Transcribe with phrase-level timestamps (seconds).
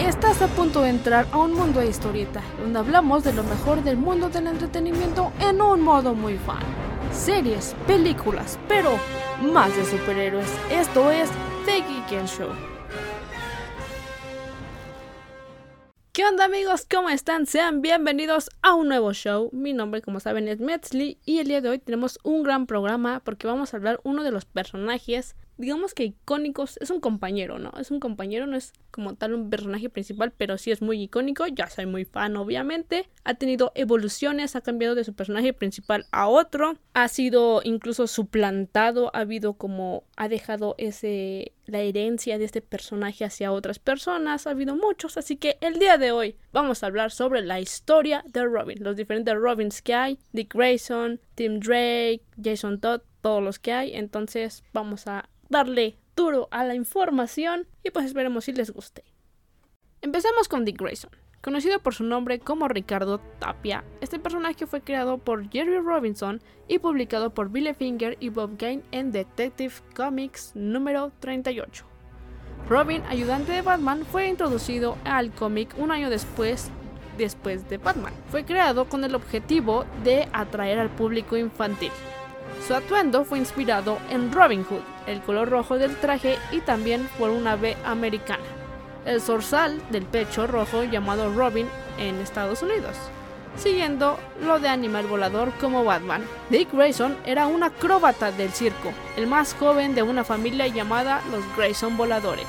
[0.00, 3.84] Estás a punto de entrar a un mundo de historieta, donde hablamos de lo mejor
[3.84, 6.62] del mundo del entretenimiento en un modo muy fan.
[7.12, 8.98] Series, películas, pero
[9.42, 10.48] más de superhéroes.
[10.70, 11.28] Esto es
[11.66, 12.48] The Geek Show.
[16.12, 16.86] ¿Qué onda amigos?
[16.90, 17.46] ¿Cómo están?
[17.46, 19.50] Sean bienvenidos a un nuevo show.
[19.52, 23.20] Mi nombre, como saben, es Metzli y el día de hoy tenemos un gran programa
[23.22, 27.72] porque vamos a hablar uno de los personajes digamos que icónicos, es un compañero, ¿no?
[27.78, 31.46] Es un compañero, no es como tal un personaje principal, pero sí es muy icónico,
[31.46, 33.08] ya soy muy fan obviamente.
[33.24, 39.10] Ha tenido evoluciones, ha cambiado de su personaje principal a otro, ha sido incluso suplantado,
[39.14, 44.50] ha habido como ha dejado ese la herencia de este personaje hacia otras personas, ha
[44.50, 48.44] habido muchos, así que el día de hoy vamos a hablar sobre la historia de
[48.44, 53.72] Robin, los diferentes Robins que hay, Dick Grayson, Tim Drake, Jason Todd, todos los que
[53.72, 59.04] hay, entonces vamos a darle duro a la información y pues esperemos si les guste.
[60.00, 61.10] Empezamos con Dick Grayson.
[61.42, 66.78] Conocido por su nombre como Ricardo Tapia, este personaje fue creado por Jerry Robinson y
[66.78, 71.86] publicado por Billy Finger y Bob Kane en Detective Comics número 38.
[72.68, 76.70] Robin, ayudante de Batman, fue introducido al cómic un año después,
[77.16, 78.12] después de Batman.
[78.30, 81.90] Fue creado con el objetivo de atraer al público infantil.
[82.66, 87.30] Su atuendo fue inspirado en Robin Hood, el color rojo del traje y también por
[87.30, 88.44] una ave americana.
[89.04, 91.66] El zorzal del pecho rojo llamado Robin
[91.98, 92.96] en Estados Unidos,
[93.56, 96.22] siguiendo lo de animal volador como Batman.
[96.50, 101.42] Dick Grayson era un acróbata del circo, el más joven de una familia llamada los
[101.56, 102.46] Grayson Voladores.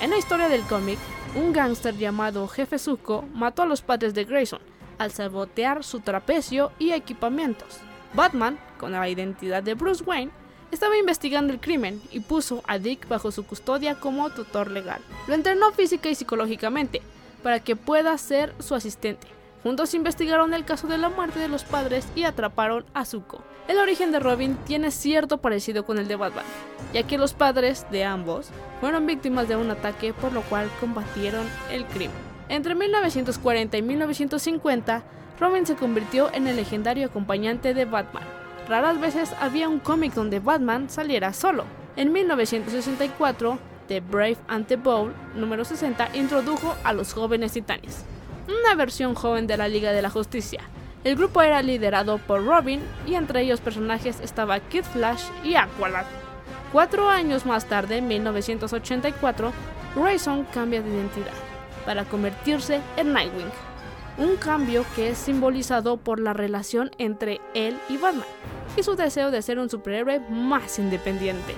[0.00, 0.98] En la historia del cómic,
[1.36, 4.60] un gángster llamado Jefe Zuko mató a los padres de Grayson
[4.98, 7.80] al sabotear su trapecio y equipamientos.
[8.14, 10.30] Batman, con la identidad de Bruce Wayne,
[10.70, 15.00] estaba investigando el crimen y puso a Dick bajo su custodia como tutor legal.
[15.26, 17.02] Lo entrenó física y psicológicamente
[17.42, 19.26] para que pueda ser su asistente.
[19.62, 23.42] Juntos investigaron el caso de la muerte de los padres y atraparon a Zuko.
[23.66, 26.44] El origen de Robin tiene cierto parecido con el de Batman,
[26.92, 28.48] ya que los padres de ambos
[28.80, 32.16] fueron víctimas de un ataque por lo cual combatieron el crimen.
[32.50, 35.02] Entre 1940 y 1950,
[35.40, 38.24] Robin se convirtió en el legendario acompañante de Batman.
[38.68, 41.64] Raras veces había un cómic donde Batman saliera solo.
[41.96, 43.58] En 1964,
[43.88, 48.04] The Brave and the Bold, número 60, introdujo a los jóvenes titanes,
[48.48, 50.62] una versión joven de la Liga de la Justicia.
[51.02, 56.06] El grupo era liderado por Robin y entre ellos personajes estaba Kid Flash y Aqualad.
[56.72, 59.52] Cuatro años más tarde, en 1984,
[59.94, 61.34] Grayson cambia de identidad
[61.84, 63.73] para convertirse en Nightwing
[64.16, 68.26] un cambio que es simbolizado por la relación entre él y Batman
[68.76, 71.54] y su deseo de ser un superhéroe más independiente.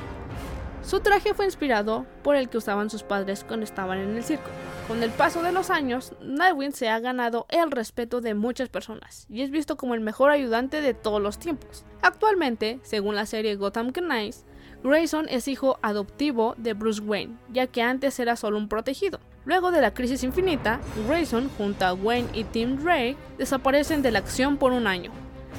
[0.82, 4.48] Su traje fue inspirado por el que usaban sus padres cuando estaban en el circo.
[4.86, 9.26] Con el paso de los años, Nightwing se ha ganado el respeto de muchas personas
[9.28, 11.84] y es visto como el mejor ayudante de todos los tiempos.
[12.02, 14.44] Actualmente, según la serie Gotham Knights,
[14.84, 19.18] Grayson es hijo adoptivo de Bruce Wayne, ya que antes era solo un protegido.
[19.46, 24.18] Luego de la crisis infinita, Grayson junto a Wayne y Tim Drake desaparecen de la
[24.18, 25.12] acción por un año.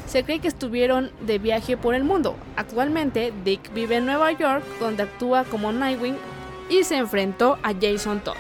[0.08, 2.36] Se cree que estuvieron de viaje por el mundo.
[2.58, 6.18] Actualmente, Dick vive en Nueva York, donde actúa como Nightwing
[6.70, 8.36] y se enfrentó a Jason Todd,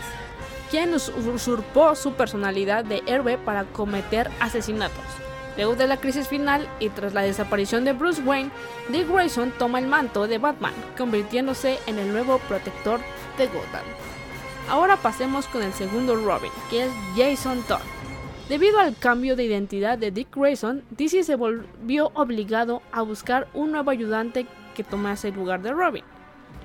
[0.69, 5.06] quien usurpó su personalidad de héroe para cometer asesinatos.
[5.56, 8.52] Luego de la crisis final y tras la desaparición de Bruce Wayne,
[8.90, 13.00] Dick Grayson toma el manto de Batman, convirtiéndose en el nuevo protector
[13.38, 14.16] de Gotham.
[14.69, 17.79] Ahora pasemos con el segundo Robin, que es Jason Todd.
[18.50, 23.72] Debido al cambio de identidad de Dick Grayson, DC se volvió obligado a buscar un
[23.72, 24.45] nuevo ayudante
[24.75, 26.03] que tomase el lugar de Robin.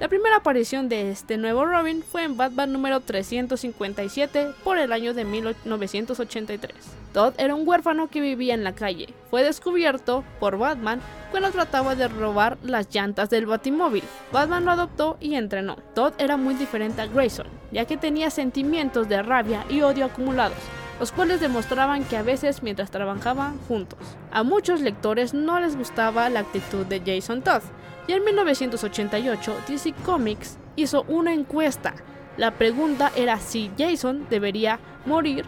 [0.02, 5.14] La primera aparición de este nuevo Robin fue en Batman número 357 por el año
[5.14, 6.74] de 1983.
[7.12, 9.14] Todd era un huérfano que vivía en la calle.
[9.30, 14.02] Fue descubierto por Batman cuando trataba de robar las llantas del batimóvil.
[14.32, 15.76] Batman lo adoptó y entrenó.
[15.94, 20.58] Todd era muy diferente a Grayson, ya que tenía sentimientos de rabia y odio acumulados
[21.00, 23.98] los cuales demostraban que a veces mientras trabajaban juntos.
[24.30, 27.62] A muchos lectores no les gustaba la actitud de Jason Todd,
[28.06, 31.94] y en 1988 DC Comics hizo una encuesta.
[32.36, 35.44] La pregunta era si Jason debería morir.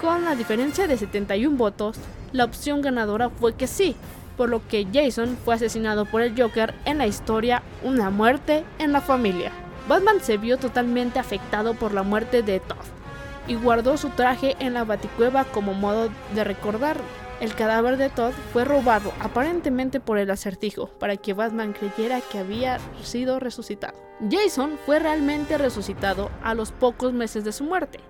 [0.00, 1.96] Con la diferencia de 71 votos,
[2.32, 3.96] la opción ganadora fue que sí,
[4.36, 8.92] por lo que Jason fue asesinado por el Joker en la historia Una muerte en
[8.92, 9.52] la familia.
[9.88, 12.76] Batman se vio totalmente afectado por la muerte de Todd
[13.48, 16.96] y guardó su traje en la baticueva como modo de recordar.
[17.40, 22.38] El cadáver de Todd fue robado aparentemente por el acertijo para que Batman creyera que
[22.38, 23.98] había sido resucitado.
[24.30, 28.00] Jason fue realmente resucitado a los pocos meses de su muerte.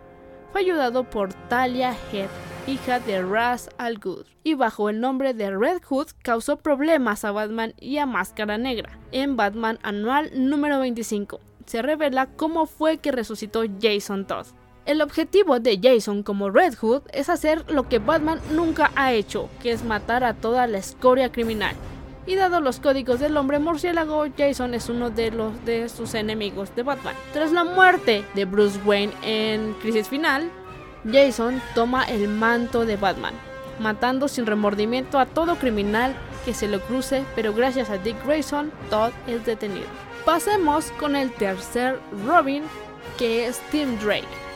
[0.50, 2.28] fue ayudado por Talia Head,
[2.66, 7.30] hija de Ras Al Ghul, y bajo el nombre de Red Hood causó problemas a
[7.30, 8.98] Batman y a Máscara Negra.
[9.12, 14.46] En Batman Anual número 25 se revela cómo fue que resucitó Jason Todd.
[14.86, 19.48] El objetivo de Jason como Red Hood es hacer lo que Batman nunca ha hecho,
[19.62, 21.76] que es matar a toda la escoria criminal.
[22.26, 26.74] Y dado los códigos del hombre murciélago, Jason es uno de los de sus enemigos
[26.74, 27.14] de Batman.
[27.32, 30.50] Tras la muerte de Bruce Wayne en Crisis Final,
[31.10, 33.34] Jason toma el manto de Batman,
[33.78, 38.72] matando sin remordimiento a todo criminal que se lo cruce, pero gracias a Dick Grayson,
[38.88, 39.86] Todd es detenido.
[40.24, 42.62] Pasemos con el tercer Robin,
[43.18, 44.49] que es Tim Drake.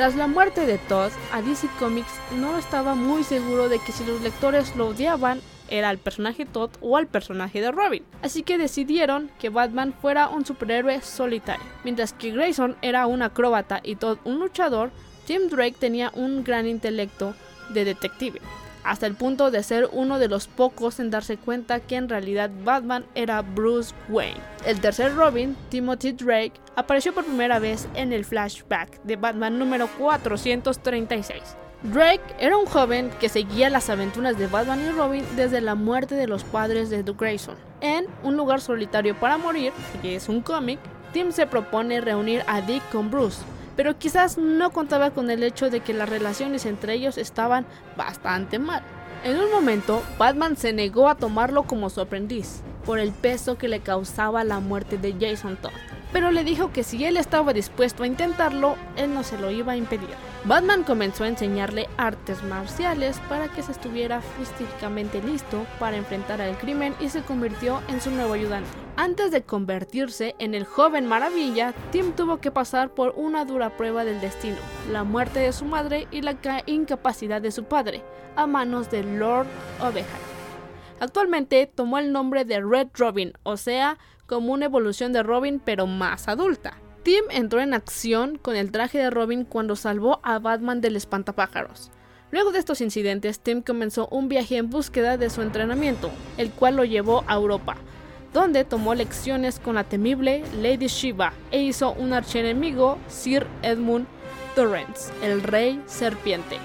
[0.00, 4.02] Tras la muerte de Todd, a DC Comics no estaba muy seguro de que si
[4.02, 8.56] los lectores lo odiaban era al personaje Todd o al personaje de Robin, así que
[8.56, 11.66] decidieron que Batman fuera un superhéroe solitario.
[11.84, 14.90] Mientras que Grayson era un acróbata y Todd un luchador,
[15.26, 17.34] Tim Drake tenía un gran intelecto
[17.68, 18.40] de detective,
[18.84, 22.50] hasta el punto de ser uno de los pocos en darse cuenta que en realidad
[22.64, 24.40] Batman era Bruce Wayne.
[24.66, 29.88] El tercer Robin, Timothy Drake, apareció por primera vez en el flashback de Batman número
[29.98, 31.42] 436.
[31.82, 36.14] Drake era un joven que seguía las aventuras de Batman y Robin desde la muerte
[36.14, 37.56] de los padres de Duke Grayson.
[37.80, 39.72] En Un lugar solitario para morir,
[40.02, 40.78] que es un cómic,
[41.12, 43.42] Tim se propone reunir a Dick con Bruce,
[43.80, 47.64] pero quizás no contaba con el hecho de que las relaciones entre ellos estaban
[47.96, 48.82] bastante mal.
[49.24, 53.68] En un momento, Batman se negó a tomarlo como su aprendiz, por el peso que
[53.68, 55.72] le causaba la muerte de Jason Todd,
[56.12, 59.72] pero le dijo que si él estaba dispuesto a intentarlo, él no se lo iba
[59.72, 60.08] a impedir.
[60.44, 66.56] Batman comenzó a enseñarle artes marciales para que se estuviera físicamente listo para enfrentar al
[66.56, 68.70] crimen y se convirtió en su nuevo ayudante.
[68.96, 74.04] Antes de convertirse en el joven maravilla, Tim tuvo que pasar por una dura prueba
[74.04, 74.56] del destino,
[74.90, 76.36] la muerte de su madre y la
[76.66, 78.02] incapacidad de su padre,
[78.36, 79.46] a manos de Lord
[79.80, 80.18] Oveja.
[81.00, 83.96] Actualmente tomó el nombre de Red Robin, o sea,
[84.30, 86.78] como una evolución de Robin pero más adulta.
[87.02, 91.90] Tim entró en acción con el traje de Robin cuando salvó a Batman del espantapájaros.
[92.30, 96.76] Luego de estos incidentes, Tim comenzó un viaje en búsqueda de su entrenamiento, el cual
[96.76, 97.76] lo llevó a Europa,
[98.32, 104.06] donde tomó lecciones con la temible Lady Shiva e hizo un archienemigo, Sir Edmund
[104.54, 106.58] Torrance, el Rey Serpiente.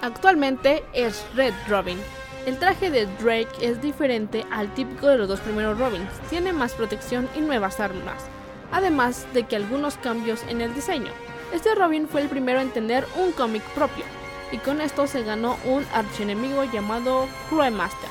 [0.00, 1.98] Actualmente es Red Robin.
[2.46, 6.72] El traje de Drake es diferente al típico de los dos primeros Robins, tiene más
[6.72, 8.24] protección y nuevas armas
[8.72, 11.10] además de que algunos cambios en el diseño.
[11.52, 14.04] Este Robin fue el primero en tener un cómic propio,
[14.52, 18.10] y con esto se ganó un archienemigo llamado Chloe Master.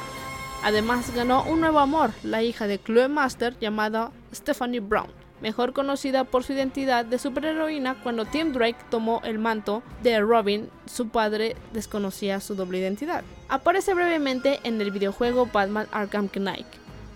[0.63, 5.12] Además ganó un nuevo amor, la hija de Chloe Master llamada Stephanie Brown,
[5.42, 10.69] mejor conocida por su identidad de superheroína cuando Tim Drake tomó el manto de Robin,
[10.86, 13.24] su padre desconocía su doble identidad.
[13.50, 16.68] Aparece brevemente en el videojuego Batman Arkham Knight,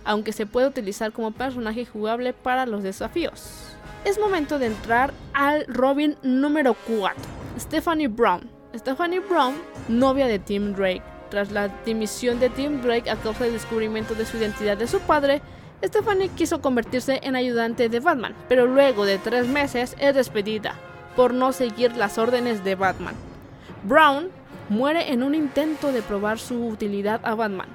[0.06, 3.75] aunque se puede utilizar como personaje jugable para los desafíos.
[4.03, 7.15] Es momento de entrar al Robin número 4,
[7.59, 8.50] Stephanie Brown.
[8.75, 9.56] Stephanie Brown,
[9.89, 11.03] novia de Tim Drake.
[11.29, 15.00] Tras la dimisión de Tim Drake a causa del descubrimiento de su identidad de su
[15.01, 15.41] padre,
[15.83, 20.75] Stephanie quiso convertirse en ayudante de Batman, pero luego de tres meses es despedida
[21.16, 23.16] por no seguir las órdenes de Batman.
[23.83, 24.30] Brown
[24.69, 27.68] muere en un intento de probar su utilidad a Batman,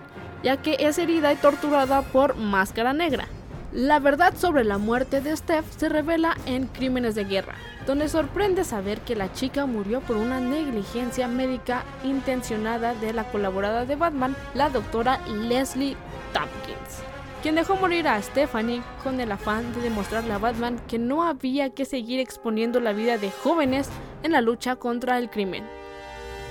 [0.42, 3.26] ya que es herida y torturada por Máscara Negra.
[3.72, 8.64] La verdad sobre la muerte de Steph se revela en Crímenes de Guerra, donde sorprende
[8.64, 14.36] saber que la chica murió por una negligencia médica intencionada de la colaboradora de Batman,
[14.54, 15.96] la doctora Leslie
[16.32, 17.02] Tompkins,
[17.46, 21.70] quien dejó morir a Stephanie con el afán de demostrarle a Batman que no había
[21.70, 23.88] que seguir exponiendo la vida de jóvenes
[24.24, 25.62] en la lucha contra el crimen.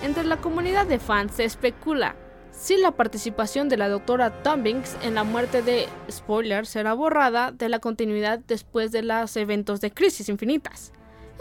[0.04, 2.16] Entre la comunidad de fans se especula
[2.52, 7.68] si la participación de la doctora Tompkins en la muerte de Spoiler será borrada de
[7.68, 10.94] la continuidad después de los eventos de Crisis Infinitas.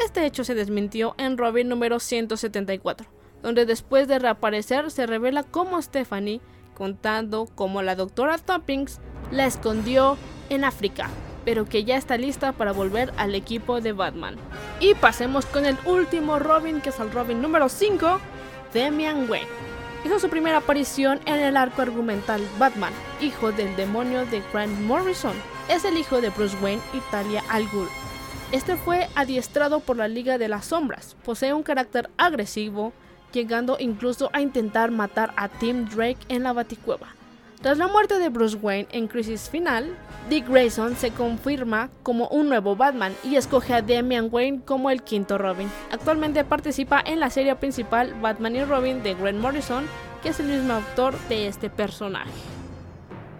[0.04, 3.06] Este hecho se desmintió en Robin número 174,
[3.40, 6.40] donde después de reaparecer se revela cómo Stephanie,
[6.74, 9.00] contando cómo la doctora Tompkins
[9.34, 10.16] la escondió
[10.48, 11.10] en África,
[11.44, 14.36] pero que ya está lista para volver al equipo de Batman.
[14.80, 18.20] Y pasemos con el último Robin, que es el Robin número 5,
[18.72, 19.74] Damian Wayne
[20.04, 25.34] hizo su primera aparición en el arco argumental Batman, hijo del demonio de Grant Morrison.
[25.68, 27.88] Es el hijo de Bruce Wayne y Talia al Ghul.
[28.52, 32.92] Este fue adiestrado por la Liga de las Sombras, posee un carácter agresivo,
[33.32, 37.08] llegando incluso a intentar matar a Tim Drake en la Baticueva.
[37.64, 39.96] Tras la muerte de Bruce Wayne en Crisis Final,
[40.28, 45.02] Dick Grayson se confirma como un nuevo Batman y escoge a Damian Wayne como el
[45.02, 45.70] quinto Robin.
[45.90, 49.86] Actualmente participa en la serie principal Batman y Robin de Grant Morrison,
[50.22, 52.30] que es el mismo autor de este personaje.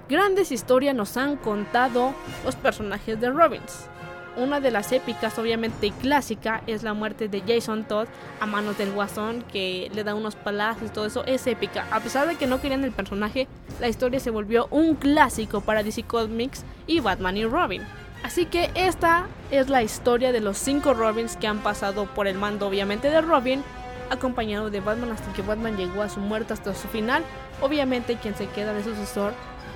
[0.09, 2.15] Grandes historias nos han contado
[2.47, 3.91] los personajes de Robins.
[4.37, 8.09] Una de las épicas, obviamente clásica, es la muerte de Jason Todd
[8.41, 11.25] a manos del Guasón, que le da unos palazos y todo eso.
[11.25, 11.87] Es épica.
[11.93, 13.47] A pesar de que no querían el personaje,
[13.81, 17.83] la historia se volvió un clásico para DC Comics y Batman y Robin.
[18.23, 22.39] Así que esta es la historia de los cinco Robins que han pasado por el
[22.39, 23.63] mando, obviamente, de Robin,
[24.11, 27.23] acompañado de Batman hasta que Batman llegó a su muerte hasta su final.
[27.61, 29.35] Obviamente, quien se queda de sucesor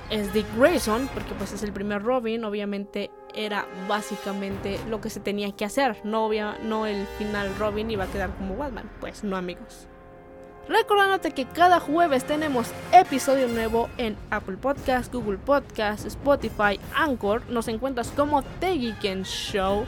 [0.09, 5.19] es Dick Grayson, porque pues es el primer Robin, obviamente era básicamente lo que se
[5.19, 6.29] tenía que hacer, no,
[6.63, 9.87] no el final Robin iba a quedar como Batman, pues no amigos.
[10.69, 17.67] Recordándote que cada jueves tenemos episodio nuevo en Apple Podcast, Google Podcast, Spotify, Anchor, nos
[17.67, 19.85] encuentras como The Geeken Show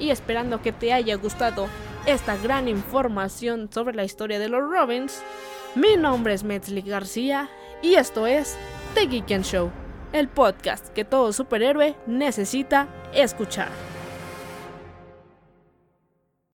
[0.00, 1.68] y esperando que te haya gustado
[2.06, 5.22] esta gran información sobre la historia de los Robins,
[5.76, 7.48] mi nombre es Metzli García
[7.80, 8.56] y esto es
[8.94, 9.70] The Geek Show,
[10.12, 13.95] el podcast que todo superhéroe necesita escuchar.